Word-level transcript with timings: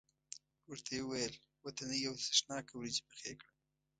ورته 0.69 0.91
یې 0.97 1.01
وویل 1.05 1.33
وطنۍ 1.65 2.01
او 2.09 2.15
سرېښناکه 2.25 2.73
وریجې 2.75 3.03
پخې 3.09 3.31
کړم. 3.39 3.53